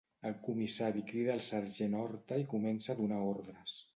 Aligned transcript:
El 0.27 0.35
comissari 0.45 1.03
crida 1.09 1.33
el 1.41 1.43
sergent 1.49 1.97
Horta 1.99 2.41
i 2.45 2.49
comença 2.57 2.93
a 2.95 2.99
donar 3.05 3.23
ordres. 3.37 3.77